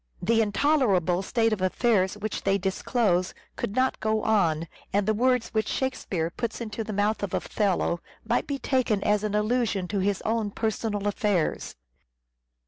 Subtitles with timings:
[0.19, 5.49] The intolerable state of affairs which they disclose could not go on, and the words
[5.49, 9.99] which Shakespeare puts into the mouth of Othello, might be taken as an allusion to
[9.99, 11.75] his own personal affairs.